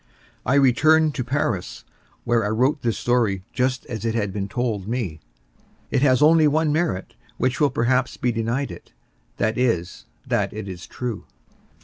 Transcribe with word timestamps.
I 0.47 0.55
returned 0.55 1.13
to 1.13 1.23
Paris, 1.23 1.83
where 2.23 2.43
I 2.43 2.49
wrote 2.49 2.81
this 2.81 2.97
story 2.97 3.43
just 3.53 3.85
as 3.85 4.03
it 4.03 4.15
had 4.15 4.33
been 4.33 4.47
told 4.47 4.87
me. 4.87 5.19
It 5.91 6.01
has 6.01 6.23
only 6.23 6.47
one 6.47 6.71
merit, 6.73 7.13
which 7.37 7.61
will 7.61 7.69
perhaps 7.69 8.17
be 8.17 8.31
denied 8.31 8.71
it; 8.71 8.93
that 9.37 9.59
is, 9.59 10.05
that 10.25 10.51
it 10.53 10.67
is 10.67 10.87
true. 10.87 11.25